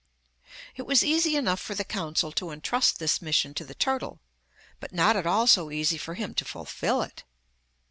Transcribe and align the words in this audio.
It 0.75 0.87
was 0.87 1.03
easy 1.03 1.35
enough 1.35 1.59
for 1.59 1.75
the 1.75 1.83
council 1.83 2.31
to 2.31 2.49
entrust 2.49 2.97
this 2.97 3.21
mission 3.21 3.53
to 3.53 3.63
the 3.63 3.75
turtle, 3.75 4.19
but 4.79 4.91
not 4.93 5.15
at 5.15 5.27
all 5.27 5.45
so 5.45 5.69
easy 5.69 5.99
for 5.99 6.15
him 6.15 6.33
to 6.33 6.43
fulfil 6.43 7.03
it. 7.03 7.23